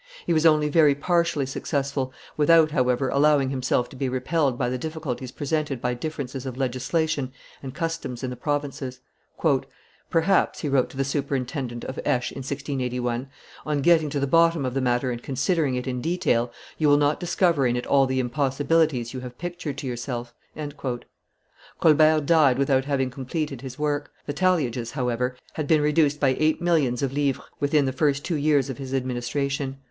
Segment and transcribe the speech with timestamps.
[0.25, 4.77] He was only very partially successful, without, however, allowing himself to be repelled by the
[4.79, 7.31] difficulties presented by differences of legislation
[7.61, 9.01] and customs in the provinces.
[10.09, 13.29] "Perhaps," he wrote to the superintendent of Aix, in 1681,
[13.63, 16.97] "on getting to the bottom of the matter and considering it in detail, you will
[16.97, 20.33] not discover in it all the impossibilities you have pictured to yourself."
[21.79, 26.59] Colbert died without having completed his work; the talliages, however, had been reduced by eight
[26.59, 29.77] millions of livres within the first two years of his administration.